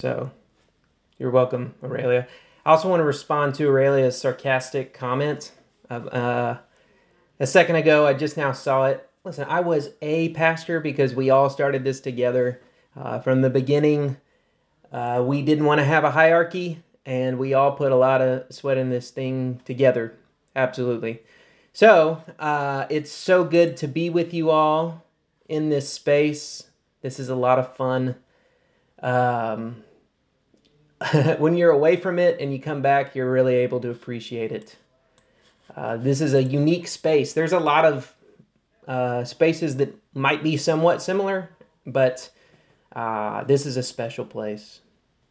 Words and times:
So 0.00 0.30
you're 1.18 1.30
welcome, 1.30 1.74
Aurelia. 1.84 2.26
I 2.64 2.70
also 2.70 2.88
want 2.88 3.00
to 3.00 3.04
respond 3.04 3.54
to 3.56 3.68
Aurelia's 3.68 4.18
sarcastic 4.18 4.94
comment. 4.94 5.52
Uh, 5.90 6.56
a 7.38 7.46
second 7.46 7.76
ago, 7.76 8.06
I 8.06 8.14
just 8.14 8.38
now 8.38 8.52
saw 8.52 8.86
it. 8.86 9.06
Listen, 9.24 9.44
I 9.46 9.60
was 9.60 9.90
a 10.00 10.30
pastor 10.30 10.80
because 10.80 11.14
we 11.14 11.28
all 11.28 11.50
started 11.50 11.84
this 11.84 12.00
together. 12.00 12.62
Uh, 12.96 13.18
from 13.20 13.42
the 13.42 13.50
beginning, 13.50 14.16
uh, 14.90 15.22
we 15.22 15.42
didn't 15.42 15.66
want 15.66 15.80
to 15.80 15.84
have 15.84 16.04
a 16.04 16.12
hierarchy, 16.12 16.82
and 17.04 17.38
we 17.38 17.52
all 17.52 17.72
put 17.72 17.92
a 17.92 17.96
lot 17.96 18.22
of 18.22 18.50
sweat 18.50 18.78
in 18.78 18.88
this 18.88 19.10
thing 19.10 19.60
together. 19.66 20.14
Absolutely. 20.56 21.20
So, 21.74 22.24
uh, 22.38 22.86
it's 22.88 23.12
so 23.12 23.44
good 23.44 23.76
to 23.76 23.86
be 23.86 24.08
with 24.08 24.32
you 24.32 24.48
all 24.48 25.04
in 25.46 25.68
this 25.68 25.92
space. 25.92 26.70
This 27.02 27.20
is 27.20 27.28
a 27.28 27.34
lot 27.34 27.58
of 27.58 27.76
fun. 27.76 28.16
Um, 29.02 29.84
when 31.38 31.56
you're 31.56 31.70
away 31.70 31.96
from 31.96 32.18
it 32.18 32.40
and 32.40 32.52
you 32.52 32.60
come 32.60 32.82
back, 32.82 33.14
you're 33.14 33.30
really 33.30 33.54
able 33.56 33.80
to 33.80 33.90
appreciate 33.90 34.52
it. 34.52 34.76
Uh, 35.74 35.96
this 35.96 36.20
is 36.20 36.34
a 36.34 36.42
unique 36.42 36.88
space. 36.88 37.32
There's 37.32 37.52
a 37.52 37.60
lot 37.60 37.84
of 37.84 38.14
uh, 38.86 39.24
spaces 39.24 39.76
that 39.76 39.94
might 40.14 40.42
be 40.42 40.56
somewhat 40.56 41.00
similar, 41.00 41.50
but 41.86 42.28
uh, 42.94 43.44
this 43.44 43.66
is 43.66 43.76
a 43.76 43.82
special 43.82 44.24
place. 44.24 44.80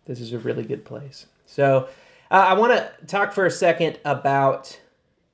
This 0.06 0.20
is 0.20 0.34
a 0.34 0.40
really 0.40 0.64
good 0.64 0.86
place. 0.86 1.28
So, 1.46 1.90
uh, 2.32 2.46
I 2.48 2.54
want 2.54 2.74
to 2.74 3.06
talk 3.06 3.34
for 3.34 3.46
a 3.46 3.52
second 3.52 4.00
about 4.06 4.80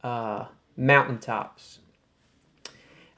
uh, 0.04 0.46
mountaintops. 0.76 1.80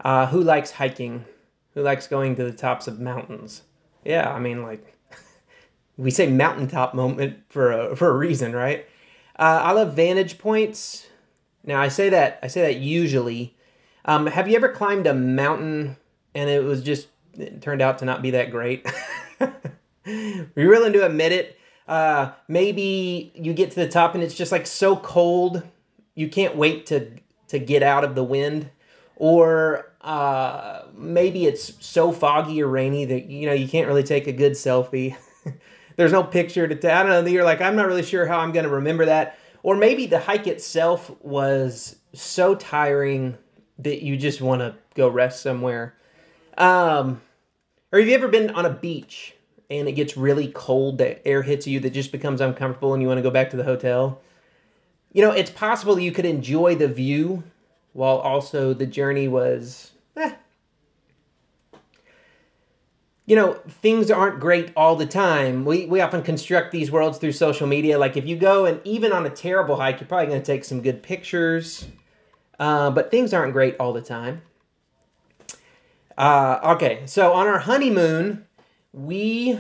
Uh, 0.04 0.26
who 0.28 0.42
likes 0.42 0.72
hiking? 0.72 1.26
Who 1.74 1.84
likes 1.84 2.08
going 2.08 2.36
to 2.36 2.44
the 2.44 2.52
tops 2.52 2.88
of 2.88 3.00
mountains? 3.00 3.64
Yeah, 4.04 4.32
I 4.32 4.40
mean, 4.40 4.64
like, 4.64 4.97
we 5.98 6.12
say 6.12 6.28
mountaintop 6.28 6.94
moment 6.94 7.40
for 7.50 7.72
a, 7.72 7.96
for 7.96 8.10
a 8.10 8.14
reason, 8.14 8.54
right? 8.54 8.86
Uh, 9.38 9.62
I 9.64 9.72
love 9.72 9.96
vantage 9.96 10.38
points. 10.38 11.08
Now, 11.64 11.82
I 11.82 11.88
say 11.90 12.10
that 12.10 12.40
I 12.42 12.48
say 12.48 12.62
that 12.62 12.80
usually. 12.80 13.56
Um, 14.06 14.28
have 14.28 14.48
you 14.48 14.56
ever 14.56 14.70
climbed 14.70 15.06
a 15.06 15.14
mountain 15.14 15.98
and 16.34 16.50
it 16.50 16.64
was 16.64 16.82
just 16.82 17.08
it 17.38 17.62
turned 17.62 17.82
out 17.82 18.00
to 18.00 18.06
not 18.06 18.22
be 18.22 18.32
that 18.32 18.52
great? 18.52 18.88
You're 20.06 20.70
willing 20.70 20.94
to 20.94 21.06
admit 21.06 21.34
it? 21.34 21.60
Uh, 21.88 22.32
maybe 22.48 23.32
you 23.36 23.54
get 23.54 23.72
to 23.72 23.76
the 23.78 23.88
top 23.88 24.14
and 24.14 24.24
it's 24.24 24.36
just 24.36 24.52
like 24.52 24.68
so 24.68 24.96
cold 24.98 25.64
you 26.16 26.28
can't 26.28 26.56
wait 26.58 26.86
to 26.88 27.12
to 27.48 27.60
get 27.60 27.82
out 27.82 28.04
of 28.04 28.16
the 28.16 28.24
wind 28.24 28.70
or 29.16 29.90
uh, 30.02 30.82
maybe 30.94 31.46
it's 31.46 31.74
so 31.86 32.12
foggy 32.12 32.62
or 32.62 32.68
rainy 32.68 33.06
that 33.06 33.28
you 33.28 33.46
know 33.46 33.54
you 33.54 33.68
can't 33.68 33.88
really 33.88 34.04
take 34.04 34.28
a 34.28 34.34
good 34.34 34.54
selfie 34.54 35.16
there's 35.98 36.12
no 36.12 36.24
picture 36.24 36.68
to 36.68 36.76
tell. 36.76 36.98
i 36.98 37.04
don't 37.04 37.26
know 37.26 37.30
you're 37.30 37.44
like 37.44 37.62
i'm 37.62 37.76
not 37.76 37.88
really 37.88 38.04
sure 38.04 38.26
how 38.26 38.40
i'm 38.40 38.52
going 38.52 38.66
to 38.66 38.72
remember 38.72 39.06
that 39.06 39.38
or 39.64 39.76
maybe 39.76 40.06
the 40.06 40.20
hike 40.20 40.48
itself 40.48 41.12
was 41.22 41.98
so 42.14 42.56
tiring 42.56 43.38
that 43.78 44.04
you 44.04 44.16
just 44.16 44.42
want 44.42 44.62
to 44.62 44.74
go 44.96 45.10
rest 45.10 45.42
somewhere 45.42 45.94
um, 46.58 47.22
or 47.92 48.00
have 48.00 48.08
you 48.08 48.16
ever 48.16 48.28
been 48.30 48.50
on 48.52 48.66
a 48.66 48.70
beach 48.70 49.36
and 49.70 49.88
it 49.88 49.92
gets 49.92 50.18
really 50.18 50.48
cold 50.48 50.98
the 50.98 51.28
air 51.28 51.44
hits 51.44 51.68
you 51.68 51.80
that 51.82 51.92
just 51.92 52.12
becomes 52.12 52.42
uncomfortable 52.42 52.94
and 52.94 53.04
you 53.04 53.08
want 53.08 53.18
to 53.18 53.22
go 53.22 53.30
back 53.30 53.50
to 53.50 53.58
the 53.58 53.64
hotel 53.64 54.22
you 55.18 55.22
know, 55.24 55.32
it's 55.32 55.50
possible 55.50 56.00
you 56.00 56.12
could 56.12 56.26
enjoy 56.26 56.76
the 56.76 56.88
view 56.88 57.44
while 57.94 58.18
also 58.18 58.74
the 58.74 58.86
journey 58.86 59.28
was, 59.28 59.94
You 63.28 63.36
know, 63.36 63.54
things 63.68 64.10
aren't 64.10 64.40
great 64.40 64.72
all 64.76 64.96
the 64.96 65.06
time. 65.06 65.66
We, 65.66 65.86
we 65.86 66.02
often 66.02 66.24
construct 66.24 66.72
these 66.72 66.90
worlds 66.90 67.18
through 67.18 67.34
social 67.34 67.68
media. 67.68 68.00
Like 68.00 68.18
if 68.18 68.26
you 68.26 68.38
go 68.38 68.66
and 68.66 68.80
even 68.86 69.12
on 69.12 69.26
a 69.26 69.30
terrible 69.30 69.76
hike, 69.76 70.00
you're 70.00 70.08
probably 70.08 70.28
going 70.28 70.42
to 70.42 70.46
take 70.46 70.64
some 70.64 70.82
good 70.82 71.04
pictures. 71.04 71.86
Uh, 72.58 72.90
but 72.90 73.12
things 73.12 73.34
aren't 73.34 73.54
great 73.54 73.76
all 73.80 73.94
the 73.94 74.02
time. 74.02 74.42
Uh, 76.18 76.60
okay, 76.64 77.02
so 77.06 77.34
on 77.34 77.48
our 77.48 77.60
honeymoon, 77.60 78.46
we, 78.92 79.60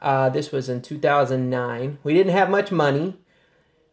uh, 0.00 0.30
this 0.30 0.50
was 0.50 0.68
in 0.68 0.80
2009, 0.80 1.98
we 2.02 2.14
didn't 2.14 2.32
have 2.32 2.48
much 2.48 2.72
money. 2.72 3.16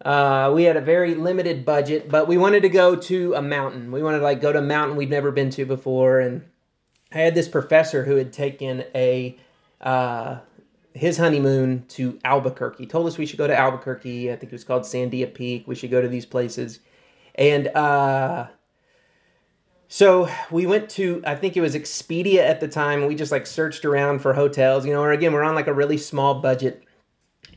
Uh, 0.05 0.51
we 0.53 0.63
had 0.63 0.77
a 0.77 0.81
very 0.81 1.15
limited 1.15 1.65
budget, 1.65 2.07
but 2.07 2.27
we 2.27 2.37
wanted 2.37 2.61
to 2.61 2.69
go 2.69 2.95
to 2.95 3.33
a 3.33 3.41
mountain. 3.41 3.91
We 3.91 4.01
wanted 4.03 4.19
to 4.19 4.23
like 4.23 4.39
go 4.39 4.53
to 4.53 4.59
a 4.59 4.61
mountain 4.61 4.95
we'd 4.95 5.09
never 5.09 5.31
been 5.31 5.49
to 5.49 5.65
before, 5.65 6.19
and 6.19 6.45
I 7.11 7.19
had 7.19 7.35
this 7.35 7.47
professor 7.47 8.03
who 8.03 8.15
had 8.15 8.33
taken 8.33 8.83
a 8.93 9.37
uh, 9.81 10.39
his 10.93 11.17
honeymoon 11.17 11.85
to 11.89 12.19
Albuquerque. 12.25 12.83
He 12.83 12.87
told 12.87 13.07
us 13.07 13.17
we 13.17 13.25
should 13.25 13.37
go 13.37 13.47
to 13.47 13.57
Albuquerque. 13.57 14.31
I 14.31 14.35
think 14.35 14.51
it 14.51 14.55
was 14.55 14.63
called 14.63 14.83
Sandia 14.83 15.33
Peak. 15.33 15.67
We 15.67 15.75
should 15.75 15.91
go 15.91 16.01
to 16.01 16.07
these 16.07 16.25
places, 16.25 16.79
and 17.35 17.67
uh, 17.69 18.47
so 19.87 20.29
we 20.51 20.65
went 20.65 20.89
to 20.91 21.21
I 21.25 21.35
think 21.35 21.55
it 21.55 21.61
was 21.61 21.75
Expedia 21.75 22.39
at 22.39 22.59
the 22.59 22.67
time. 22.67 23.05
We 23.05 23.15
just 23.15 23.31
like 23.31 23.45
searched 23.47 23.85
around 23.85 24.19
for 24.19 24.33
hotels, 24.33 24.85
you 24.85 24.93
know. 24.93 25.01
Or 25.01 25.11
again, 25.11 25.33
we're 25.33 25.43
on 25.43 25.55
like 25.55 25.67
a 25.67 25.73
really 25.73 25.97
small 25.97 26.41
budget, 26.41 26.83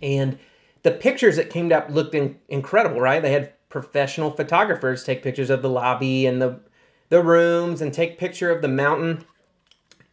and 0.01 0.39
the 0.83 0.93
pictures 0.93 1.37
that 1.37 1.51
came 1.51 1.73
up 1.73 1.91
looked 1.91 2.15
in, 2.15 2.39
incredible, 2.49 3.01
right? 3.01 3.21
They 3.21 3.33
had 3.33 3.53
professional 3.69 4.31
photographers 4.31 5.05
take 5.05 5.23
pictures 5.23 5.51
of 5.51 5.63
the 5.63 5.69
lobby 5.69 6.27
and 6.27 6.41
the 6.41 6.61
the 7.09 7.23
rooms 7.23 7.81
and 7.83 7.93
take 7.93 8.19
picture 8.19 8.51
of 8.51 8.63
the 8.63 8.69
mountain. 8.69 9.25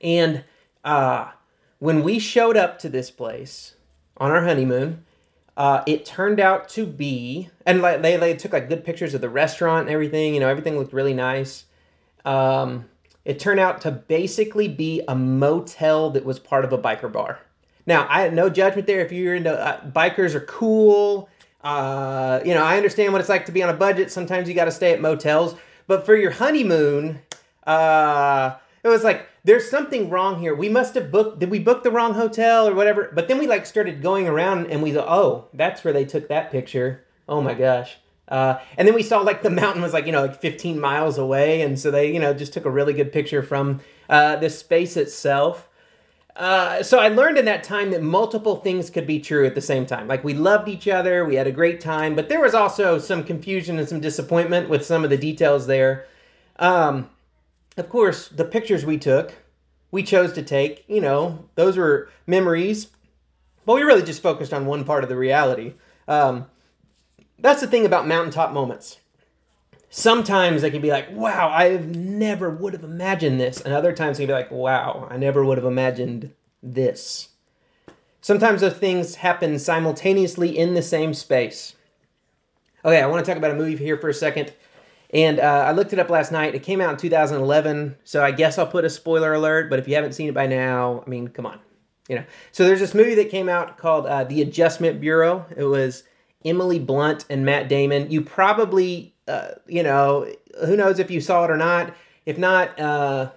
And 0.01 0.43
uh, 0.83 1.31
when 1.79 2.03
we 2.03 2.19
showed 2.19 2.57
up 2.57 2.79
to 2.79 2.89
this 2.89 3.11
place 3.11 3.75
on 4.17 4.31
our 4.31 4.43
honeymoon, 4.43 5.03
uh, 5.55 5.83
it 5.87 6.05
turned 6.05 6.39
out 6.39 6.69
to 6.69 6.85
be, 6.85 7.49
and 7.65 7.81
like 7.81 8.01
they, 8.01 8.15
they 8.17 8.35
took 8.35 8.53
like 8.53 8.69
good 8.69 8.83
pictures 8.83 9.13
of 9.13 9.21
the 9.21 9.29
restaurant 9.29 9.87
and 9.87 9.89
everything. 9.89 10.33
You 10.33 10.39
know, 10.39 10.49
everything 10.49 10.77
looked 10.77 10.93
really 10.93 11.15
nice. 11.15 11.65
Um, 12.25 12.85
it 13.25 13.39
turned 13.39 13.59
out 13.59 13.81
to 13.81 13.91
basically 13.91 14.67
be 14.67 15.01
a 15.07 15.15
motel 15.15 16.11
that 16.11 16.23
was 16.23 16.39
part 16.39 16.63
of 16.63 16.71
a 16.71 16.77
biker 16.77 17.11
bar. 17.11 17.39
Now, 17.85 18.05
I 18.09 18.21
have 18.21 18.33
no 18.33 18.49
judgment 18.49 18.85
there. 18.85 18.99
If 18.99 19.11
you're 19.11 19.35
into 19.35 19.51
uh, 19.51 19.81
bikers 19.89 20.35
are 20.35 20.41
cool, 20.41 21.27
uh, 21.63 22.41
you 22.45 22.53
know, 22.53 22.63
I 22.63 22.77
understand 22.77 23.11
what 23.11 23.19
it's 23.19 23.29
like 23.29 23.45
to 23.47 23.51
be 23.51 23.63
on 23.63 23.69
a 23.69 23.73
budget. 23.73 24.11
Sometimes 24.11 24.47
you 24.47 24.53
got 24.53 24.65
to 24.65 24.71
stay 24.71 24.93
at 24.93 25.01
motels, 25.01 25.55
but 25.87 26.05
for 26.05 26.15
your 26.15 26.31
honeymoon, 26.31 27.19
uh, 27.65 28.55
it 28.83 28.87
was 28.87 29.03
like 29.03 29.27
there's 29.43 29.69
something 29.69 30.09
wrong 30.09 30.39
here. 30.39 30.53
We 30.55 30.69
must 30.69 30.95
have 30.95 31.11
booked. 31.11 31.39
Did 31.39 31.49
we 31.49 31.59
book 31.59 31.83
the 31.83 31.91
wrong 31.91 32.13
hotel 32.13 32.67
or 32.67 32.75
whatever? 32.75 33.11
But 33.13 33.27
then 33.27 33.37
we 33.37 33.47
like 33.47 33.65
started 33.65 34.01
going 34.01 34.27
around 34.27 34.67
and 34.67 34.83
we 34.83 34.91
thought, 34.91 35.07
oh, 35.07 35.47
that's 35.53 35.83
where 35.83 35.93
they 35.93 36.05
took 36.05 36.27
that 36.29 36.51
picture. 36.51 37.03
Oh 37.29 37.41
my 37.41 37.53
gosh. 37.53 37.97
Uh, 38.27 38.59
and 38.77 38.87
then 38.87 38.95
we 38.95 39.03
saw 39.03 39.19
like 39.19 39.41
the 39.41 39.49
mountain 39.49 39.81
was 39.81 39.93
like 39.93 40.05
you 40.05 40.11
know 40.11 40.23
like 40.23 40.39
15 40.39 40.79
miles 40.79 41.17
away, 41.17 41.61
and 41.61 41.79
so 41.79 41.91
they 41.91 42.13
you 42.13 42.19
know 42.19 42.33
just 42.33 42.53
took 42.53 42.65
a 42.65 42.71
really 42.71 42.93
good 42.93 43.11
picture 43.11 43.41
from 43.41 43.79
uh, 44.09 44.35
the 44.35 44.49
space 44.49 44.97
itself. 44.97 45.69
Uh, 46.35 46.83
so 46.83 46.99
I 46.99 47.07
learned 47.07 47.39
in 47.39 47.45
that 47.45 47.63
time 47.63 47.89
that 47.91 48.03
multiple 48.03 48.57
things 48.57 48.91
could 48.91 49.07
be 49.07 49.19
true 49.19 49.47
at 49.47 49.55
the 49.55 49.61
same 49.61 49.87
time. 49.87 50.07
Like 50.07 50.23
we 50.23 50.35
loved 50.35 50.67
each 50.67 50.87
other, 50.87 51.25
we 51.25 51.33
had 51.33 51.47
a 51.47 51.51
great 51.51 51.81
time, 51.81 52.15
but 52.15 52.29
there 52.29 52.39
was 52.39 52.53
also 52.53 52.99
some 52.99 53.23
confusion 53.23 53.79
and 53.79 53.89
some 53.89 53.99
disappointment 53.99 54.69
with 54.69 54.85
some 54.85 55.03
of 55.03 55.09
the 55.09 55.17
details 55.17 55.65
there. 55.65 56.05
Um, 56.59 57.09
of 57.77 57.89
course, 57.89 58.27
the 58.29 58.45
pictures 58.45 58.85
we 58.85 58.97
took, 58.97 59.33
we 59.91 60.03
chose 60.03 60.33
to 60.33 60.43
take, 60.43 60.83
you 60.87 61.01
know, 61.01 61.47
those 61.55 61.77
were 61.77 62.09
memories, 62.25 62.87
but 63.65 63.75
we 63.75 63.83
really 63.83 64.03
just 64.03 64.21
focused 64.21 64.53
on 64.53 64.65
one 64.65 64.83
part 64.83 65.03
of 65.03 65.09
the 65.09 65.15
reality. 65.15 65.73
Um, 66.07 66.47
that's 67.39 67.61
the 67.61 67.67
thing 67.67 67.85
about 67.85 68.07
mountaintop 68.07 68.51
moments 68.51 68.97
sometimes 69.89 70.61
they 70.61 70.71
can 70.71 70.81
be 70.81 70.91
like, 70.91 71.09
wow, 71.11 71.49
I 71.49 71.77
never 71.77 72.49
would 72.49 72.73
have 72.73 72.83
imagined 72.83 73.39
this. 73.39 73.61
And 73.61 73.73
other 73.73 73.93
times 73.93 74.17
they 74.17 74.23
can 74.23 74.27
be 74.29 74.33
like, 74.33 74.51
wow, 74.51 75.07
I 75.09 75.17
never 75.17 75.43
would 75.43 75.57
have 75.57 75.65
imagined 75.65 76.33
this. 76.61 77.29
Sometimes 78.21 78.61
those 78.61 78.73
things 78.73 79.15
happen 79.15 79.57
simultaneously 79.57 80.57
in 80.57 80.73
the 80.73 80.81
same 80.81 81.13
space. 81.13 81.75
Okay, 82.83 83.01
I 83.01 83.07
want 83.07 83.25
to 83.25 83.29
talk 83.29 83.37
about 83.37 83.51
a 83.51 83.55
movie 83.55 83.75
here 83.75 83.97
for 83.97 84.09
a 84.09 84.13
second. 84.13 84.53
And 85.11 85.39
uh, 85.39 85.65
I 85.67 85.71
looked 85.71 85.93
it 85.93 85.99
up 85.99 86.09
last 86.09 86.31
night. 86.31 86.53
It 86.53 86.63
came 86.63 86.81
out 86.81 86.91
in 86.91 86.97
2011, 86.97 87.95
so 88.03 88.23
I 88.23 88.31
guess 88.31 88.57
I'll 88.57 88.67
put 88.67 88.83
a 88.83 88.89
spoiler 88.89 89.33
alert. 89.33 89.69
But 89.69 89.79
if 89.79 89.87
you 89.87 89.95
haven't 89.95 90.13
seen 90.13 90.27
it 90.27 90.33
by 90.33 90.47
now, 90.47 91.03
I 91.05 91.09
mean, 91.09 91.29
come 91.29 91.45
on, 91.45 91.59
you 92.09 92.15
know. 92.15 92.25
So 92.51 92.65
there's 92.65 92.81
this 92.81 92.93
movie 92.93 93.15
that 93.15 93.29
came 93.29 93.47
out 93.47 93.77
called 93.77 94.05
uh, 94.05 94.25
The 94.25 94.41
Adjustment 94.41 94.99
Bureau. 94.99 95.45
It 95.55 95.63
was 95.63 96.03
Emily 96.43 96.79
Blunt 96.79 97.25
and 97.29 97.45
Matt 97.45 97.69
Damon. 97.69 98.11
You 98.11 98.21
probably 98.21 99.13
uh, 99.27 99.51
you 99.67 99.83
know, 99.83 100.31
who 100.65 100.75
knows 100.75 100.99
if 100.99 101.11
you 101.11 101.21
saw 101.21 101.43
it 101.43 101.51
or 101.51 101.57
not. 101.57 101.93
If 102.25 102.37
not, 102.37 102.79
uh, 102.79 103.31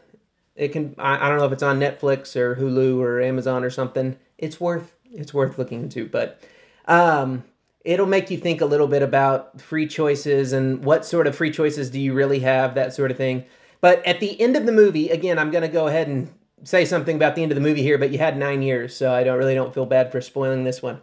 it 0.55 0.69
can. 0.73 0.95
I, 0.99 1.27
I 1.27 1.29
don't 1.29 1.39
know 1.39 1.47
if 1.47 1.53
it's 1.53 1.63
on 1.63 1.81
Netflix 1.81 2.37
or 2.37 2.57
Hulu 2.57 2.99
or 2.99 3.21
Amazon 3.21 3.65
or 3.65 3.71
something. 3.71 4.17
It's 4.39 4.61
worth 4.61 4.93
it's 5.13 5.35
worth 5.35 5.59
looking 5.59 5.83
into, 5.83 6.07
but 6.07 6.41
um, 6.87 7.45
it'll 7.85 8.07
make 8.07 8.31
you 8.31 8.37
think 8.37 8.61
a 8.61 8.67
little 8.67 8.87
bit 8.87 9.03
about 9.03 9.61
free 9.61 9.87
choices 9.87 10.53
and 10.53 10.85
what 10.85 11.05
sort 11.05 11.27
of 11.27 11.35
free 11.35 11.51
choices 11.51 11.91
do 11.91 12.01
you 12.01 12.13
really 12.13 12.41
have, 12.41 12.75
that 12.75 12.95
sort 12.95 13.11
of 13.11 13.17
thing. 13.17 13.45
But 13.81 14.05
at 14.07 14.21
the 14.21 14.39
end 14.41 14.57
of 14.57 14.67
the 14.67 14.73
movie, 14.73 15.09
again, 15.09 15.39
I'm 15.39 15.51
going 15.51 15.63
to 15.63 15.69
go 15.69 15.87
ahead 15.87 16.09
and 16.09 16.31
say 16.63 16.85
something 16.85 17.17
about 17.17 17.35
the 17.35 17.43
end 17.43 17.53
of 17.53 17.57
the 17.57 17.63
movie 17.63 17.83
here, 17.83 17.97
but 17.97 18.11
you 18.11 18.19
had 18.19 18.37
nine 18.37 18.61
years, 18.63 18.95
so 18.95 19.13
I 19.13 19.25
don't 19.25 19.39
really 19.39 19.55
don't 19.55 19.73
feel 19.73 19.87
bad 19.87 20.13
for 20.13 20.21
spoiling 20.21 20.65
this 20.65 20.83
one. 20.83 21.01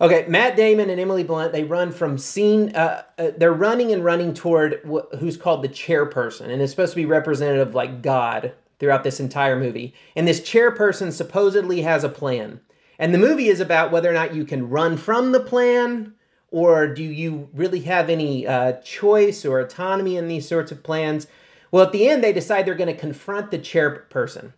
Okay, 0.00 0.24
Matt 0.28 0.56
Damon 0.56 0.88
and 0.88 1.00
Emily 1.00 1.24
Blunt, 1.24 1.52
they 1.52 1.64
run 1.64 1.92
from 1.92 2.16
scene, 2.16 2.74
uh, 2.74 3.02
uh, 3.18 3.32
they're 3.36 3.52
running 3.52 3.92
and 3.92 4.02
running 4.02 4.32
toward 4.32 4.80
wh- 4.84 5.14
who's 5.18 5.36
called 5.36 5.62
the 5.62 5.68
chairperson, 5.68 6.48
and 6.48 6.62
it's 6.62 6.72
supposed 6.72 6.92
to 6.92 6.96
be 6.96 7.04
representative 7.04 7.74
like 7.74 8.00
God 8.00 8.54
throughout 8.78 9.04
this 9.04 9.20
entire 9.20 9.58
movie. 9.58 9.92
And 10.16 10.26
this 10.26 10.40
chairperson 10.40 11.12
supposedly 11.12 11.82
has 11.82 12.02
a 12.02 12.08
plan. 12.08 12.60
And 13.00 13.14
the 13.14 13.18
movie 13.18 13.48
is 13.48 13.60
about 13.60 13.90
whether 13.90 14.10
or 14.10 14.12
not 14.12 14.34
you 14.34 14.44
can 14.44 14.68
run 14.68 14.98
from 14.98 15.32
the 15.32 15.40
plan 15.40 16.12
or 16.50 16.86
do 16.86 17.02
you 17.02 17.48
really 17.54 17.80
have 17.80 18.10
any 18.10 18.46
uh, 18.46 18.72
choice 18.82 19.44
or 19.46 19.58
autonomy 19.58 20.18
in 20.18 20.28
these 20.28 20.46
sorts 20.46 20.70
of 20.70 20.82
plans. 20.82 21.26
Well, 21.70 21.86
at 21.86 21.92
the 21.92 22.08
end, 22.08 22.22
they 22.22 22.32
decide 22.32 22.66
they're 22.66 22.74
going 22.74 22.94
to 22.94 23.00
confront 23.00 23.50
the 23.50 23.58
chairperson. 23.58 24.52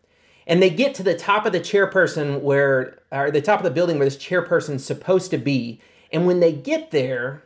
And 0.44 0.60
they 0.60 0.70
get 0.70 0.92
to 0.96 1.04
the 1.04 1.16
top 1.16 1.46
of 1.46 1.52
the 1.52 1.60
chairperson 1.60 2.40
where, 2.40 2.98
or 3.12 3.30
the 3.30 3.40
top 3.40 3.60
of 3.60 3.64
the 3.64 3.70
building 3.70 3.98
where 3.98 4.06
this 4.06 4.16
chairperson's 4.16 4.84
supposed 4.84 5.30
to 5.30 5.38
be. 5.38 5.80
And 6.12 6.26
when 6.26 6.40
they 6.40 6.52
get 6.52 6.90
there, 6.90 7.44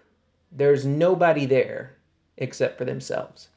there's 0.51 0.87
nobody 0.87 1.45
there 1.45 1.97
except 2.39 2.79
for 2.79 2.87
themselves. 2.87 3.49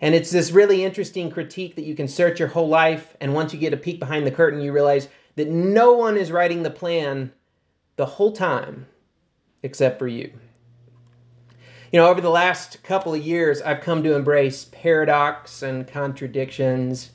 And 0.00 0.14
it's 0.14 0.32
this 0.32 0.50
really 0.50 0.82
interesting 0.82 1.30
critique 1.30 1.76
that 1.76 1.84
you 1.84 1.94
can 1.94 2.08
search 2.08 2.40
your 2.40 2.48
whole 2.48 2.68
life. 2.68 3.16
And 3.20 3.32
once 3.32 3.52
you 3.52 3.60
get 3.60 3.74
a 3.74 3.76
peek 3.76 4.00
behind 4.00 4.26
the 4.26 4.32
curtain, 4.32 4.60
you 4.60 4.72
realize 4.72 5.08
that 5.40 5.48
no 5.48 5.94
one 5.94 6.18
is 6.18 6.30
writing 6.30 6.64
the 6.64 6.70
plan 6.70 7.32
the 7.96 8.04
whole 8.04 8.32
time 8.32 8.86
except 9.62 9.98
for 9.98 10.06
you. 10.06 10.30
You 11.90 11.98
know, 11.98 12.08
over 12.08 12.20
the 12.20 12.28
last 12.28 12.82
couple 12.82 13.14
of 13.14 13.22
years, 13.22 13.62
I've 13.62 13.80
come 13.80 14.02
to 14.02 14.14
embrace 14.14 14.66
paradox 14.66 15.62
and 15.62 15.88
contradictions 15.88 17.12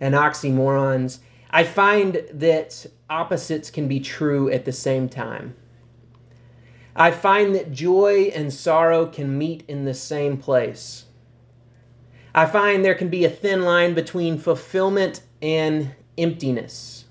and 0.00 0.16
oxymorons. 0.16 1.20
I 1.50 1.62
find 1.62 2.24
that 2.32 2.84
opposites 3.08 3.70
can 3.70 3.86
be 3.86 4.00
true 4.00 4.50
at 4.50 4.64
the 4.64 4.72
same 4.72 5.08
time. 5.08 5.54
I 6.96 7.12
find 7.12 7.54
that 7.54 7.70
joy 7.70 8.32
and 8.34 8.52
sorrow 8.52 9.06
can 9.06 9.38
meet 9.38 9.62
in 9.68 9.84
the 9.84 9.94
same 9.94 10.36
place. 10.36 11.04
I 12.34 12.46
find 12.46 12.84
there 12.84 12.96
can 12.96 13.08
be 13.08 13.24
a 13.24 13.30
thin 13.30 13.62
line 13.62 13.94
between 13.94 14.36
fulfillment 14.36 15.22
and 15.40 15.94
emptiness. 16.18 17.04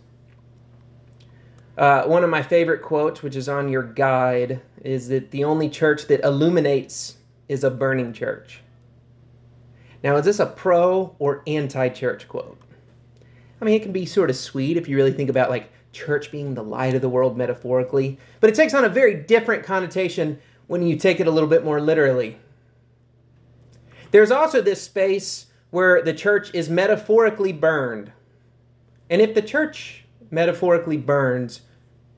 Uh, 1.77 2.03
one 2.05 2.23
of 2.23 2.29
my 2.29 2.41
favorite 2.41 2.81
quotes, 2.81 3.21
which 3.21 3.35
is 3.35 3.47
on 3.47 3.69
your 3.69 3.83
guide, 3.83 4.61
is 4.83 5.09
that 5.09 5.29
the 5.29 5.43
only 5.43 5.69
church 5.69 6.07
that 6.07 6.21
illuminates 6.21 7.17
is 7.47 7.63
a 7.63 7.69
burning 7.69 8.13
church. 8.13 8.61
Now, 10.03 10.15
is 10.17 10.25
this 10.25 10.39
a 10.39 10.47
pro 10.47 11.15
or 11.19 11.43
anti 11.45 11.89
church 11.89 12.27
quote? 12.27 12.59
I 13.61 13.65
mean, 13.65 13.75
it 13.75 13.83
can 13.83 13.91
be 13.91 14.05
sort 14.05 14.29
of 14.29 14.35
sweet 14.35 14.77
if 14.77 14.87
you 14.87 14.95
really 14.95 15.11
think 15.11 15.29
about 15.29 15.49
like 15.49 15.71
church 15.91 16.31
being 16.31 16.53
the 16.53 16.63
light 16.63 16.95
of 16.95 17.01
the 17.01 17.09
world 17.09 17.37
metaphorically, 17.37 18.17
but 18.39 18.49
it 18.49 18.55
takes 18.55 18.73
on 18.73 18.85
a 18.85 18.89
very 18.89 19.13
different 19.13 19.63
connotation 19.63 20.39
when 20.67 20.81
you 20.81 20.95
take 20.95 21.19
it 21.19 21.27
a 21.27 21.31
little 21.31 21.49
bit 21.49 21.63
more 21.63 21.79
literally. 21.79 22.37
There's 24.11 24.31
also 24.31 24.61
this 24.61 24.81
space 24.81 25.47
where 25.69 26.01
the 26.01 26.13
church 26.13 26.53
is 26.53 26.69
metaphorically 26.69 27.51
burned. 27.51 28.11
And 29.09 29.21
if 29.21 29.33
the 29.33 29.41
church 29.41 30.05
metaphorically 30.29 30.97
burns, 30.97 31.61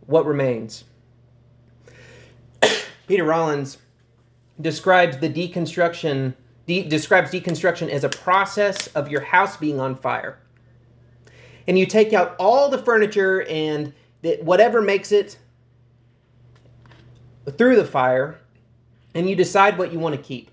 what 0.09 0.25
remains? 0.25 0.85
Peter 3.07 3.23
Rollins 3.23 3.77
describes 4.59 5.19
the 5.19 5.29
deconstruction 5.29 6.33
de- 6.65 6.87
describes 6.87 7.31
deconstruction 7.31 7.89
as 7.89 8.03
a 8.03 8.09
process 8.09 8.87
of 8.87 9.09
your 9.09 9.21
house 9.21 9.55
being 9.57 9.79
on 9.79 9.95
fire. 9.95 10.39
And 11.67 11.77
you 11.77 11.85
take 11.85 12.11
out 12.11 12.35
all 12.39 12.69
the 12.69 12.79
furniture 12.79 13.43
and 13.43 13.93
that 14.23 14.43
whatever 14.43 14.81
makes 14.81 15.11
it 15.11 15.37
through 17.55 17.75
the 17.75 17.85
fire 17.85 18.39
and 19.13 19.29
you 19.29 19.35
decide 19.35 19.77
what 19.77 19.93
you 19.93 19.99
want 19.99 20.15
to 20.15 20.21
keep. 20.21 20.49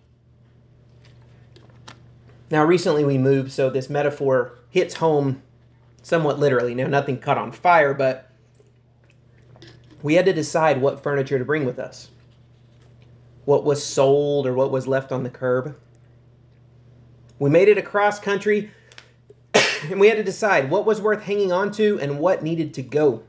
Now, 2.51 2.63
recently 2.63 3.05
we 3.05 3.17
moved, 3.17 3.53
so 3.53 3.71
this 3.71 3.89
metaphor 3.89 4.53
hits 4.69 4.95
home 4.95 5.43
somewhat 6.03 6.39
literally. 6.39 6.75
Now, 6.75 6.87
nothing 6.89 7.19
caught 7.19 7.39
on 7.39 7.53
fire, 7.53 7.95
but 7.95 8.31
we 10.07 10.15
had 10.15 10.27
to 10.27 10.33
decide 10.33 10.81
what 10.81 11.03
furniture 11.03 11.37
to 11.37 11.45
bring 11.45 11.65
with 11.65 11.81
us. 11.81 12.13
What 13.45 13.65
was 13.65 13.85
sold 13.85 14.47
or 14.47 14.55
what 14.55 14.71
was 14.71 14.87
left 14.87 15.11
on 15.11 15.25
the 15.25 15.31
curb. 15.31 15.77
We 17.41 17.51
made 17.51 17.67
it 17.67 17.77
across 17.77 18.21
country, 18.21 18.71
and 19.91 19.99
we 19.99 20.07
had 20.07 20.17
to 20.17 20.23
decide 20.23 20.71
what 20.71 20.87
was 20.87 21.01
worth 21.01 21.25
hanging 21.25 21.51
on 21.51 21.73
to 21.73 21.99
and 22.01 22.21
what 22.21 22.45
needed 22.45 22.73
to 22.75 22.83
go. 22.83 23.25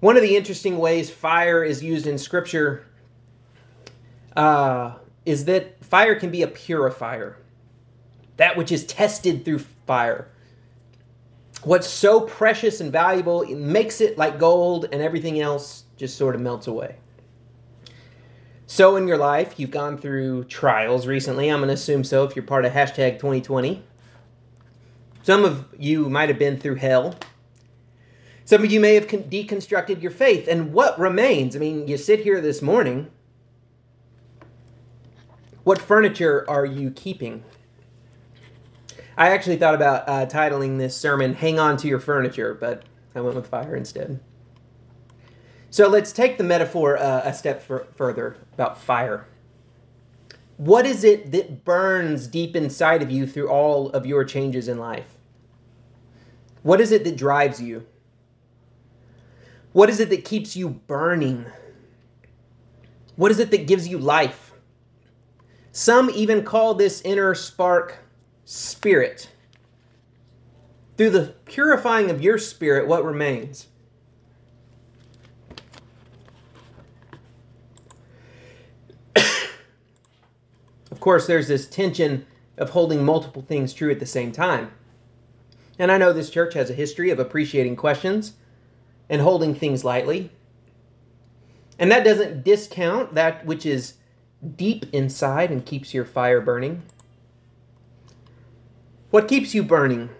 One 0.00 0.16
of 0.16 0.22
the 0.22 0.36
interesting 0.36 0.76
ways 0.76 1.08
fire 1.08 1.62
is 1.62 1.84
used 1.84 2.08
in 2.08 2.18
Scripture 2.18 2.84
uh, 4.36 4.94
is 5.24 5.44
that 5.44 5.84
fire 5.84 6.16
can 6.16 6.32
be 6.32 6.42
a 6.42 6.48
purifier, 6.48 7.36
that 8.38 8.56
which 8.56 8.72
is 8.72 8.84
tested 8.86 9.44
through 9.44 9.60
fire. 9.86 10.32
What's 11.62 11.86
so 11.86 12.22
precious 12.22 12.80
and 12.80 12.90
valuable 12.90 13.42
it 13.42 13.56
makes 13.56 14.00
it 14.00 14.16
like 14.16 14.38
gold, 14.38 14.86
and 14.92 15.02
everything 15.02 15.40
else 15.40 15.84
just 15.96 16.16
sort 16.16 16.34
of 16.34 16.40
melts 16.40 16.66
away. 16.66 16.96
So, 18.66 18.96
in 18.96 19.08
your 19.08 19.18
life, 19.18 19.54
you've 19.58 19.70
gone 19.70 19.98
through 19.98 20.44
trials 20.44 21.06
recently. 21.06 21.48
I'm 21.48 21.58
going 21.58 21.68
to 21.68 21.74
assume 21.74 22.04
so 22.04 22.24
if 22.24 22.36
you're 22.36 22.44
part 22.44 22.64
of 22.64 22.72
hashtag 22.72 23.18
2020. 23.18 23.82
Some 25.22 25.44
of 25.44 25.66
you 25.78 26.08
might 26.08 26.28
have 26.28 26.38
been 26.38 26.58
through 26.58 26.76
hell. 26.76 27.14
Some 28.44 28.64
of 28.64 28.72
you 28.72 28.80
may 28.80 28.94
have 28.94 29.06
deconstructed 29.06 30.00
your 30.00 30.10
faith. 30.10 30.48
And 30.48 30.72
what 30.72 30.98
remains? 30.98 31.54
I 31.54 31.58
mean, 31.58 31.86
you 31.86 31.96
sit 31.96 32.20
here 32.20 32.40
this 32.40 32.62
morning 32.62 33.10
what 35.62 35.80
furniture 35.80 36.44
are 36.48 36.64
you 36.64 36.90
keeping? 36.90 37.44
I 39.20 39.32
actually 39.32 39.56
thought 39.56 39.74
about 39.74 40.08
uh, 40.08 40.24
titling 40.24 40.78
this 40.78 40.96
sermon 40.96 41.34
Hang 41.34 41.58
On 41.58 41.76
to 41.76 41.86
Your 41.86 42.00
Furniture, 42.00 42.54
but 42.54 42.84
I 43.14 43.20
went 43.20 43.36
with 43.36 43.48
fire 43.48 43.76
instead. 43.76 44.18
So 45.68 45.88
let's 45.88 46.10
take 46.10 46.38
the 46.38 46.42
metaphor 46.42 46.96
uh, 46.96 47.20
a 47.26 47.34
step 47.34 47.62
f- 47.70 47.94
further 47.94 48.38
about 48.54 48.80
fire. 48.80 49.26
What 50.56 50.86
is 50.86 51.04
it 51.04 51.32
that 51.32 51.66
burns 51.66 52.28
deep 52.28 52.56
inside 52.56 53.02
of 53.02 53.10
you 53.10 53.26
through 53.26 53.50
all 53.50 53.90
of 53.90 54.06
your 54.06 54.24
changes 54.24 54.68
in 54.68 54.78
life? 54.78 55.18
What 56.62 56.80
is 56.80 56.90
it 56.90 57.04
that 57.04 57.18
drives 57.18 57.60
you? 57.60 57.86
What 59.72 59.90
is 59.90 60.00
it 60.00 60.08
that 60.08 60.24
keeps 60.24 60.56
you 60.56 60.70
burning? 60.70 61.44
What 63.16 63.30
is 63.30 63.38
it 63.38 63.50
that 63.50 63.66
gives 63.66 63.86
you 63.86 63.98
life? 63.98 64.54
Some 65.72 66.08
even 66.08 66.42
call 66.42 66.72
this 66.72 67.02
inner 67.02 67.34
spark 67.34 67.98
spirit. 68.50 69.30
Through 70.96 71.10
the 71.10 71.34
purifying 71.44 72.10
of 72.10 72.20
your 72.20 72.36
spirit, 72.36 72.88
what 72.88 73.04
remains? 73.04 73.68
of 79.16 80.98
course, 80.98 81.28
there's 81.28 81.46
this 81.46 81.68
tension 81.68 82.26
of 82.58 82.70
holding 82.70 83.04
multiple 83.04 83.42
things 83.42 83.72
true 83.72 83.92
at 83.92 84.00
the 84.00 84.06
same 84.06 84.32
time. 84.32 84.72
And 85.78 85.92
I 85.92 85.96
know 85.96 86.12
this 86.12 86.28
church 86.28 86.54
has 86.54 86.70
a 86.70 86.74
history 86.74 87.10
of 87.10 87.20
appreciating 87.20 87.76
questions 87.76 88.32
and 89.08 89.22
holding 89.22 89.54
things 89.54 89.84
lightly. 89.84 90.32
And 91.78 91.88
that 91.92 92.02
doesn't 92.02 92.42
discount 92.42 93.14
that 93.14 93.46
which 93.46 93.64
is 93.64 93.94
deep 94.56 94.86
inside 94.92 95.52
and 95.52 95.64
keeps 95.64 95.94
your 95.94 96.04
fire 96.04 96.40
burning? 96.40 96.82
What 99.10 99.28
keeps 99.28 99.54
you 99.54 99.62
burning? 99.62 100.10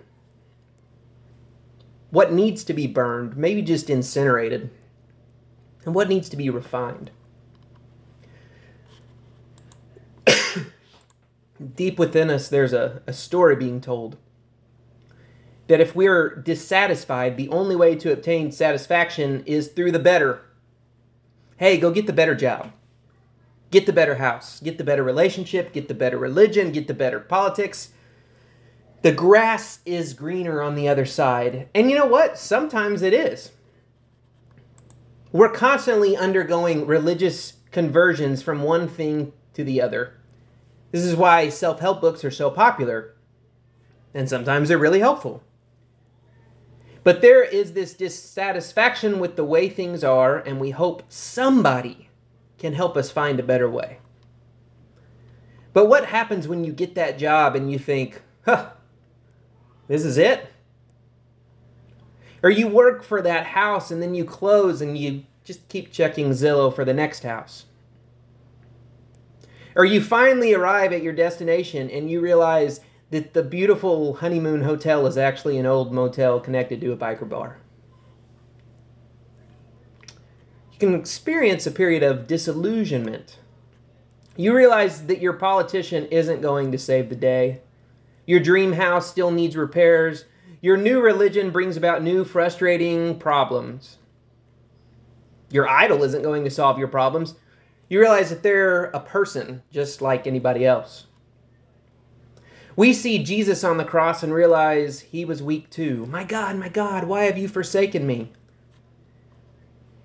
What 2.10 2.32
needs 2.32 2.64
to 2.64 2.74
be 2.74 2.86
burned, 2.86 3.36
maybe 3.36 3.62
just 3.62 3.88
incinerated? 3.88 4.70
And 5.84 5.94
what 5.94 6.08
needs 6.08 6.28
to 6.30 6.36
be 6.36 6.50
refined? 6.50 7.12
Deep 11.76 11.98
within 11.98 12.30
us, 12.30 12.48
there's 12.48 12.72
a, 12.72 13.02
a 13.06 13.12
story 13.12 13.54
being 13.54 13.80
told 13.80 14.16
that 15.68 15.80
if 15.80 15.94
we're 15.94 16.34
dissatisfied, 16.34 17.36
the 17.36 17.48
only 17.50 17.76
way 17.76 17.94
to 17.94 18.12
obtain 18.12 18.50
satisfaction 18.50 19.44
is 19.46 19.68
through 19.68 19.92
the 19.92 20.00
better. 20.00 20.42
Hey, 21.58 21.78
go 21.78 21.92
get 21.92 22.08
the 22.08 22.12
better 22.12 22.34
job 22.34 22.72
get 23.70 23.86
the 23.86 23.92
better 23.92 24.16
house, 24.16 24.60
get 24.60 24.78
the 24.78 24.84
better 24.84 25.02
relationship, 25.02 25.72
get 25.72 25.88
the 25.88 25.94
better 25.94 26.18
religion, 26.18 26.72
get 26.72 26.88
the 26.88 26.94
better 26.94 27.20
politics. 27.20 27.90
The 29.02 29.12
grass 29.12 29.80
is 29.86 30.12
greener 30.12 30.60
on 30.60 30.74
the 30.74 30.88
other 30.88 31.06
side. 31.06 31.68
And 31.74 31.90
you 31.90 31.96
know 31.96 32.06
what? 32.06 32.38
Sometimes 32.38 33.02
it 33.02 33.14
is. 33.14 33.52
We're 35.32 35.48
constantly 35.48 36.16
undergoing 36.16 36.86
religious 36.86 37.54
conversions 37.70 38.42
from 38.42 38.62
one 38.62 38.88
thing 38.88 39.32
to 39.54 39.64
the 39.64 39.80
other. 39.80 40.14
This 40.90 41.04
is 41.04 41.16
why 41.16 41.48
self 41.48 41.80
help 41.80 42.00
books 42.00 42.24
are 42.24 42.30
so 42.30 42.50
popular. 42.50 43.14
And 44.12 44.28
sometimes 44.28 44.68
they're 44.68 44.78
really 44.78 45.00
helpful. 45.00 45.42
But 47.02 47.22
there 47.22 47.42
is 47.42 47.72
this 47.72 47.94
dissatisfaction 47.94 49.18
with 49.18 49.36
the 49.36 49.44
way 49.44 49.68
things 49.68 50.04
are, 50.04 50.36
and 50.36 50.60
we 50.60 50.70
hope 50.70 51.04
somebody 51.08 52.10
can 52.58 52.74
help 52.74 52.96
us 52.96 53.10
find 53.10 53.40
a 53.40 53.44
better 53.44 53.70
way. 53.70 53.98
But 55.72 55.86
what 55.86 56.06
happens 56.06 56.46
when 56.46 56.64
you 56.64 56.72
get 56.72 56.96
that 56.96 57.18
job 57.18 57.56
and 57.56 57.72
you 57.72 57.78
think, 57.78 58.20
huh, 58.44 58.70
this 59.90 60.04
is 60.04 60.18
it? 60.18 60.46
Or 62.44 62.50
you 62.50 62.68
work 62.68 63.02
for 63.02 63.20
that 63.22 63.44
house 63.44 63.90
and 63.90 64.00
then 64.00 64.14
you 64.14 64.24
close 64.24 64.80
and 64.80 64.96
you 64.96 65.24
just 65.42 65.68
keep 65.68 65.90
checking 65.90 66.30
Zillow 66.30 66.72
for 66.72 66.84
the 66.84 66.94
next 66.94 67.24
house. 67.24 67.64
Or 69.74 69.84
you 69.84 70.00
finally 70.00 70.54
arrive 70.54 70.92
at 70.92 71.02
your 71.02 71.12
destination 71.12 71.90
and 71.90 72.08
you 72.08 72.20
realize 72.20 72.80
that 73.10 73.34
the 73.34 73.42
beautiful 73.42 74.14
honeymoon 74.14 74.62
hotel 74.62 75.08
is 75.08 75.18
actually 75.18 75.58
an 75.58 75.66
old 75.66 75.92
motel 75.92 76.38
connected 76.38 76.80
to 76.82 76.92
a 76.92 76.96
biker 76.96 77.28
bar. 77.28 77.58
You 80.72 80.78
can 80.78 80.94
experience 80.94 81.66
a 81.66 81.72
period 81.72 82.04
of 82.04 82.28
disillusionment. 82.28 83.38
You 84.36 84.54
realize 84.54 85.06
that 85.06 85.20
your 85.20 85.32
politician 85.32 86.06
isn't 86.12 86.42
going 86.42 86.70
to 86.70 86.78
save 86.78 87.08
the 87.08 87.16
day. 87.16 87.62
Your 88.30 88.38
dream 88.38 88.74
house 88.74 89.10
still 89.10 89.32
needs 89.32 89.56
repairs. 89.56 90.24
Your 90.60 90.76
new 90.76 91.00
religion 91.00 91.50
brings 91.50 91.76
about 91.76 92.04
new 92.04 92.24
frustrating 92.24 93.18
problems. 93.18 93.98
Your 95.50 95.68
idol 95.68 96.04
isn't 96.04 96.22
going 96.22 96.44
to 96.44 96.50
solve 96.50 96.78
your 96.78 96.86
problems. 96.86 97.34
You 97.88 97.98
realize 97.98 98.30
that 98.30 98.44
they're 98.44 98.84
a 98.84 99.00
person 99.00 99.64
just 99.72 100.00
like 100.00 100.28
anybody 100.28 100.64
else. 100.64 101.06
We 102.76 102.92
see 102.92 103.24
Jesus 103.24 103.64
on 103.64 103.78
the 103.78 103.84
cross 103.84 104.22
and 104.22 104.32
realize 104.32 105.00
he 105.00 105.24
was 105.24 105.42
weak 105.42 105.68
too. 105.68 106.06
My 106.06 106.22
God, 106.22 106.54
my 106.54 106.68
God, 106.68 107.08
why 107.08 107.24
have 107.24 107.36
you 107.36 107.48
forsaken 107.48 108.06
me? 108.06 108.30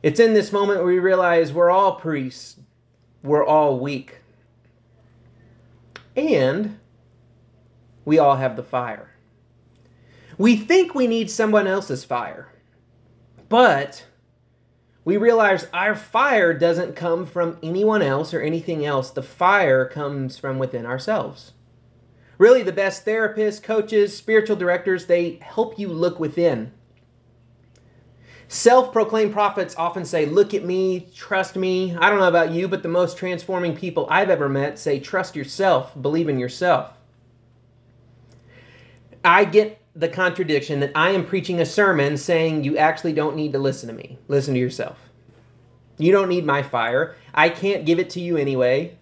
It's 0.01 0.20
in 0.20 0.34
this 0.34 0.51
moment 0.51 0.79
where 0.79 0.88
we 0.88 0.98
realize 0.98 1.53
we're 1.53 1.70
all 1.70 1.98
priests, 1.98 2.60
we're 3.22 3.46
all 3.46 3.79
weak. 3.79 4.17
And 6.15 6.79
we 8.06 8.20
all 8.20 8.38
have 8.38 8.56
the 8.56 8.64
fire. 8.64 9.10
We 10.38 10.56
think 10.56 10.94
we 10.94 11.08
need 11.08 11.30
someone 11.30 11.68
else's 11.68 12.06
fire, 12.06 12.54
but 13.50 14.06
we 15.04 15.18
realize 15.18 15.68
our 15.74 15.96
fire 15.96 16.54
doesn't 16.54 16.96
come 16.96 17.26
from 17.26 17.58
anyone 17.62 18.02
else 18.02 18.34
or 18.34 18.42
anything 18.42 18.86
else. 18.86 19.12
The 19.12 19.22
fire 19.24 19.86
comes 19.88 20.38
from 20.38 20.58
within 20.58 20.86
ourselves. 20.86 21.54
Really, 22.38 22.64
the 22.64 22.72
best 22.72 23.06
therapists, 23.06 23.64
coaches, 23.64 24.18
spiritual 24.18 24.58
directors, 24.58 25.06
they 25.06 25.40
help 25.42 25.80
you 25.80 25.88
look 25.88 26.20
within. 26.20 26.72
Self 28.48 28.92
proclaimed 28.92 29.32
prophets 29.32 29.76
often 29.78 30.06
say, 30.06 30.26
Look 30.26 30.54
at 30.54 30.66
me, 30.66 31.08
trust 31.16 31.56
me. 31.56 31.96
I 31.96 32.10
don't 32.10 32.20
know 32.20 32.28
about 32.28 32.52
you, 32.52 32.68
but 32.68 32.84
the 32.84 32.90
most 32.90 33.18
transforming 33.18 33.76
people 33.76 34.08
I've 34.10 34.30
ever 34.30 34.50
met 34.50 34.78
say, 34.78 35.00
Trust 35.00 35.36
yourself, 35.36 35.94
believe 36.00 36.30
in 36.30 36.40
yourself. 36.40 36.94
I 39.25 39.44
get 39.44 39.82
the 39.96 40.08
contradiction 40.08 40.79
that 40.82 40.91
I 40.94 41.10
am 41.10 41.25
preaching 41.25 41.60
a 41.60 41.65
sermon 41.65 42.17
saying 42.17 42.63
you 42.63 42.77
actually 42.77 43.13
don't 43.13 43.36
need 43.36 43.53
to 43.53 43.60
listen 43.60 43.88
to 43.88 43.96
me. 43.96 44.20
Listen 44.27 44.53
to 44.53 44.60
yourself. 44.60 44.98
You 45.98 46.12
don't 46.12 46.29
need 46.29 46.46
my 46.46 46.62
fire. 46.62 47.15
I 47.34 47.50
can't 47.50 47.86
give 47.86 48.00
it 48.00 48.10
to 48.12 48.20
you 48.20 48.38
anyway. 48.38 48.98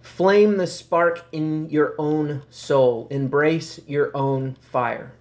Flame 0.00 0.58
the 0.58 0.66
spark 0.66 1.24
in 1.32 1.68
your 1.70 1.94
own 1.98 2.42
soul. 2.48 3.08
Embrace 3.10 3.80
your 3.86 4.16
own 4.16 4.56
fire. 4.60 5.12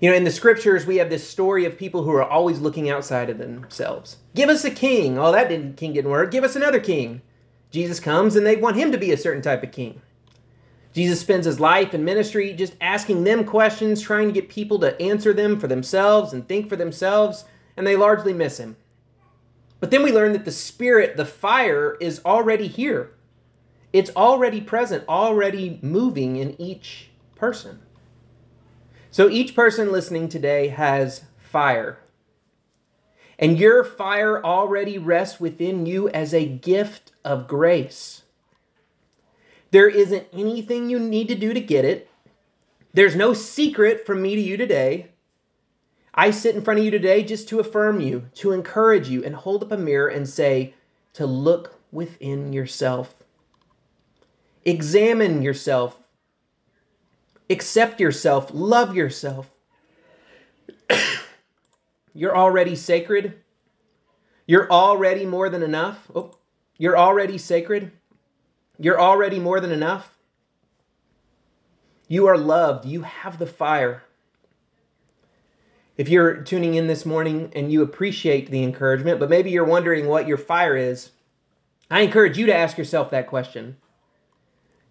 You 0.00 0.10
know, 0.10 0.16
in 0.16 0.24
the 0.24 0.30
scriptures, 0.30 0.84
we 0.84 0.96
have 0.96 1.08
this 1.08 1.26
story 1.26 1.64
of 1.64 1.78
people 1.78 2.02
who 2.02 2.10
are 2.10 2.22
always 2.22 2.58
looking 2.58 2.90
outside 2.90 3.30
of 3.30 3.38
themselves. 3.38 4.18
Give 4.34 4.50
us 4.50 4.64
a 4.64 4.70
king. 4.70 5.18
Oh, 5.18 5.32
that 5.32 5.48
didn't, 5.48 5.76
king 5.76 5.94
didn't 5.94 6.10
work. 6.10 6.30
Give 6.30 6.44
us 6.44 6.56
another 6.56 6.80
king. 6.80 7.22
Jesus 7.70 7.98
comes 7.98 8.36
and 8.36 8.46
they 8.46 8.56
want 8.56 8.76
him 8.76 8.92
to 8.92 8.98
be 8.98 9.10
a 9.12 9.16
certain 9.16 9.42
type 9.42 9.62
of 9.62 9.72
king. 9.72 10.02
Jesus 10.96 11.20
spends 11.20 11.44
his 11.44 11.60
life 11.60 11.92
and 11.92 12.06
ministry 12.06 12.54
just 12.54 12.74
asking 12.80 13.24
them 13.24 13.44
questions, 13.44 14.00
trying 14.00 14.28
to 14.28 14.32
get 14.32 14.48
people 14.48 14.78
to 14.78 14.98
answer 14.98 15.34
them 15.34 15.60
for 15.60 15.66
themselves 15.66 16.32
and 16.32 16.48
think 16.48 16.70
for 16.70 16.76
themselves, 16.76 17.44
and 17.76 17.86
they 17.86 17.96
largely 17.96 18.32
miss 18.32 18.58
him. 18.58 18.78
But 19.78 19.90
then 19.90 20.02
we 20.02 20.10
learn 20.10 20.32
that 20.32 20.46
the 20.46 20.50
Spirit, 20.50 21.18
the 21.18 21.26
fire, 21.26 21.98
is 22.00 22.22
already 22.24 22.66
here. 22.66 23.10
It's 23.92 24.10
already 24.16 24.62
present, 24.62 25.06
already 25.06 25.78
moving 25.82 26.36
in 26.36 26.58
each 26.58 27.10
person. 27.34 27.80
So 29.10 29.28
each 29.28 29.54
person 29.54 29.92
listening 29.92 30.30
today 30.30 30.68
has 30.68 31.24
fire. 31.36 31.98
And 33.38 33.58
your 33.58 33.84
fire 33.84 34.42
already 34.42 34.96
rests 34.96 35.38
within 35.38 35.84
you 35.84 36.08
as 36.08 36.32
a 36.32 36.46
gift 36.46 37.12
of 37.22 37.46
grace. 37.46 38.22
There 39.76 39.90
isn't 39.90 40.28
anything 40.32 40.88
you 40.88 40.98
need 40.98 41.28
to 41.28 41.34
do 41.34 41.52
to 41.52 41.60
get 41.60 41.84
it. 41.84 42.08
There's 42.94 43.14
no 43.14 43.34
secret 43.34 44.06
from 44.06 44.22
me 44.22 44.34
to 44.34 44.40
you 44.40 44.56
today. 44.56 45.08
I 46.14 46.30
sit 46.30 46.54
in 46.54 46.62
front 46.62 46.78
of 46.78 46.84
you 46.86 46.90
today 46.90 47.22
just 47.22 47.46
to 47.50 47.60
affirm 47.60 48.00
you, 48.00 48.30
to 48.36 48.52
encourage 48.52 49.10
you, 49.10 49.22
and 49.22 49.34
hold 49.34 49.62
up 49.62 49.72
a 49.72 49.76
mirror 49.76 50.08
and 50.08 50.26
say 50.26 50.72
to 51.12 51.26
look 51.26 51.78
within 51.92 52.54
yourself. 52.54 53.16
Examine 54.64 55.42
yourself. 55.42 56.08
Accept 57.50 58.00
yourself. 58.00 58.50
Love 58.54 58.96
yourself. 58.96 59.50
You're 62.14 62.34
already 62.34 62.76
sacred. 62.76 63.42
You're 64.46 64.72
already 64.72 65.26
more 65.26 65.50
than 65.50 65.62
enough. 65.62 66.10
Oh, 66.14 66.38
you're 66.78 66.96
already 66.96 67.36
sacred. 67.36 67.92
You're 68.78 69.00
already 69.00 69.38
more 69.38 69.60
than 69.60 69.72
enough. 69.72 70.16
You 72.08 72.26
are 72.26 72.38
loved. 72.38 72.86
You 72.86 73.02
have 73.02 73.38
the 73.38 73.46
fire. 73.46 74.02
If 75.96 76.08
you're 76.08 76.42
tuning 76.42 76.74
in 76.74 76.86
this 76.86 77.06
morning 77.06 77.50
and 77.54 77.72
you 77.72 77.82
appreciate 77.82 78.50
the 78.50 78.62
encouragement, 78.62 79.18
but 79.18 79.30
maybe 79.30 79.50
you're 79.50 79.64
wondering 79.64 80.06
what 80.06 80.28
your 80.28 80.36
fire 80.36 80.76
is, 80.76 81.10
I 81.90 82.00
encourage 82.00 82.36
you 82.36 82.46
to 82.46 82.54
ask 82.54 82.76
yourself 82.76 83.10
that 83.10 83.26
question. 83.26 83.78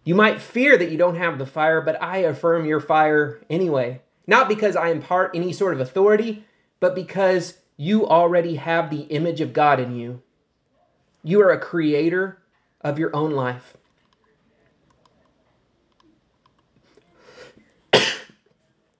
You 0.03 0.15
might 0.15 0.41
fear 0.41 0.77
that 0.77 0.91
you 0.91 0.97
don't 0.97 1.15
have 1.15 1.37
the 1.37 1.45
fire, 1.45 1.81
but 1.81 2.01
I 2.01 2.17
affirm 2.17 2.65
your 2.65 2.79
fire 2.79 3.41
anyway. 3.49 4.01
Not 4.27 4.47
because 4.47 4.75
I 4.75 4.89
impart 4.89 5.35
any 5.35 5.53
sort 5.53 5.73
of 5.73 5.79
authority, 5.79 6.45
but 6.79 6.95
because 6.95 7.59
you 7.77 8.07
already 8.07 8.55
have 8.55 8.89
the 8.89 9.01
image 9.01 9.41
of 9.41 9.53
God 9.53 9.79
in 9.79 9.95
you. 9.95 10.21
You 11.23 11.41
are 11.41 11.51
a 11.51 11.59
creator 11.59 12.39
of 12.85 12.99
your 12.99 13.13
own 13.15 13.31
life. 13.31 13.75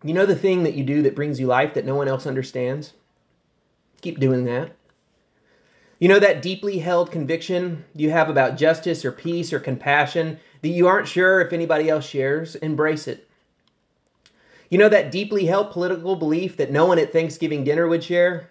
you 0.04 0.13
know 0.13 0.25
the 0.25 0.36
thing 0.36 0.63
that 0.63 0.74
you 0.74 0.84
do 0.84 1.04
that 1.04 1.15
brings 1.15 1.39
you 1.39 1.46
life 1.46 1.75
that 1.75 1.86
no 1.86 1.96
one 1.96 2.08
else 2.08 2.25
understands? 2.25 2.94
Keep 4.01 4.20
doing 4.20 4.44
that. 4.46 4.75
You 6.00 6.10
know 6.10 6.20
that 6.20 6.42
deeply 6.42 6.80
held 6.80 7.12
conviction 7.12 7.86
you 7.96 8.10
have 8.10 8.27
about 8.27 8.58
justice 8.58 9.06
or 9.06 9.12
peace 9.12 9.54
or 9.54 9.60
compassion 9.60 10.39
that 10.62 10.70
you 10.70 10.88
aren't 10.88 11.08
sure 11.08 11.39
if 11.39 11.54
anybody 11.54 11.88
else 11.88 12.06
shares? 12.06 12.56
Embrace 12.56 13.08
it. 13.08 13.30
You 14.70 14.80
know 14.80 14.89
that 14.89 15.12
deeply 15.12 15.46
held 15.46 15.70
political 15.70 16.15
belief 16.15 16.58
that 16.58 16.72
no 16.72 16.88
one 16.88 16.98
at 16.98 17.13
Thanksgiving 17.13 17.63
dinner 17.63 17.88
would 17.88 18.04
share? 18.04 18.50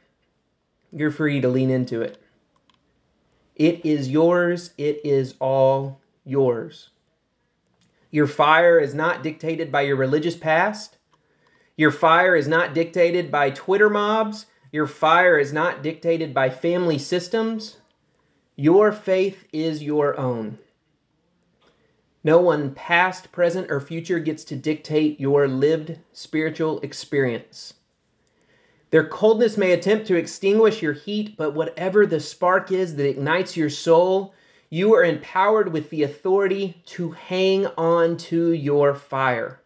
You're 0.93 1.11
free 1.11 1.41
to 1.41 1.49
lean 1.49 1.71
into 1.71 2.03
it. 2.03 2.24
It 3.55 3.85
is 3.85 4.11
yours. 4.11 4.71
It 4.77 5.01
is 5.05 5.35
all 5.41 6.01
yours. 6.25 6.91
Your 8.11 8.27
fire 8.27 8.79
is 8.79 8.95
not 8.95 9.23
dictated 9.23 9.73
by 9.73 9.83
your 9.83 9.97
religious 9.97 10.37
past. 10.37 10.99
Your 11.77 11.91
fire 11.91 12.37
is 12.37 12.47
not 12.47 12.75
dictated 12.75 13.31
by 13.31 13.51
Twitter 13.51 13.91
mobs. 13.91 14.47
Your 14.71 14.87
fire 14.87 15.39
is 15.39 15.53
not 15.53 15.83
dictated 15.83 16.33
by 16.33 16.51
family 16.51 16.99
systems. 16.99 17.79
Your 18.57 18.93
faith 18.93 19.47
is 19.53 19.83
your 19.83 20.19
own. 20.19 20.59
No 22.23 22.41
one, 22.41 22.73
past, 22.75 23.33
present, 23.33 23.71
or 23.71 23.81
future, 23.81 24.19
gets 24.19 24.45
to 24.45 24.57
dictate 24.57 25.21
your 25.21 25.47
lived 25.47 25.99
spiritual 26.13 26.81
experience. 26.81 27.75
Their 28.95 29.09
coldness 29.09 29.59
may 29.59 29.73
attempt 29.73 30.07
to 30.07 30.15
extinguish 30.15 30.81
your 30.81 30.93
heat, 30.93 31.37
but 31.37 31.53
whatever 31.53 32.07
the 32.07 32.21
spark 32.21 32.71
is 32.71 32.95
that 32.95 33.09
ignites 33.09 33.57
your 33.57 33.69
soul, 33.69 34.33
you 34.71 34.95
are 34.95 35.03
empowered 35.03 35.73
with 35.73 35.91
the 35.91 36.05
authority 36.05 36.81
to 36.87 37.11
hang 37.11 37.67
on 37.77 38.17
to 38.19 38.53
your 38.53 38.95
fire. 38.95 39.61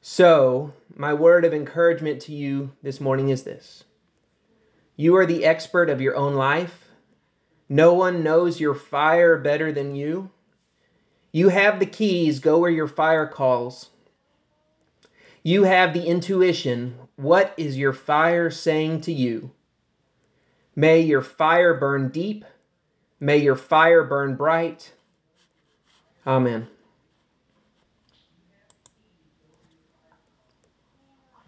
So, 0.00 0.74
my 0.94 1.12
word 1.12 1.44
of 1.44 1.52
encouragement 1.52 2.22
to 2.22 2.32
you 2.32 2.70
this 2.84 3.00
morning 3.00 3.30
is 3.30 3.42
this 3.42 3.82
You 4.94 5.16
are 5.16 5.26
the 5.26 5.44
expert 5.44 5.90
of 5.90 6.00
your 6.00 6.14
own 6.14 6.34
life. 6.34 6.86
No 7.68 7.92
one 7.94 8.22
knows 8.22 8.60
your 8.60 8.76
fire 8.76 9.36
better 9.36 9.72
than 9.72 9.96
you. 9.96 10.30
You 11.32 11.48
have 11.48 11.80
the 11.80 11.84
keys, 11.84 12.38
go 12.38 12.60
where 12.60 12.70
your 12.70 12.86
fire 12.86 13.26
calls. 13.26 13.90
You 15.42 15.64
have 15.64 15.94
the 15.94 16.06
intuition. 16.06 16.96
What 17.16 17.54
is 17.56 17.78
your 17.78 17.92
fire 17.92 18.50
saying 18.50 19.00
to 19.02 19.12
you? 19.12 19.52
May 20.76 21.00
your 21.00 21.22
fire 21.22 21.74
burn 21.74 22.08
deep. 22.08 22.44
May 23.18 23.38
your 23.38 23.56
fire 23.56 24.04
burn 24.04 24.36
bright. 24.36 24.92
Amen. 26.26 26.68